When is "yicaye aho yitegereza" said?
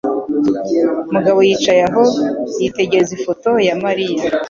1.47-3.11